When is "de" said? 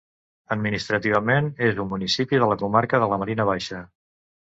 2.45-2.51, 3.07-3.15